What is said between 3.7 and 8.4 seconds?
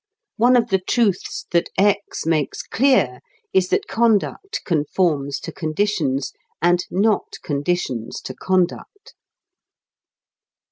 conduct conforms to conditions, and not conditions to